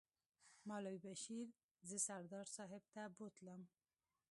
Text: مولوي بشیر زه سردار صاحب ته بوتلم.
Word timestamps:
مولوي 0.67 0.99
بشیر 1.05 1.47
زه 1.89 1.97
سردار 2.07 2.45
صاحب 2.57 2.83
ته 2.93 3.03
بوتلم. 3.15 3.61